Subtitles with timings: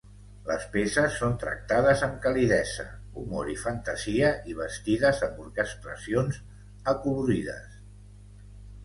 [0.45, 2.85] Les peces són tractades amb calidesa,
[3.23, 6.41] humor i fantasia, i vestides amb orquestracions
[6.95, 7.77] acolorides.